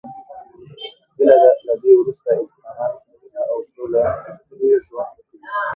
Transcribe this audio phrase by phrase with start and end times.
[1.15, 5.37] هیله ده له دی وروسته انسانان په مینه او سوله کې ژوند وکړي.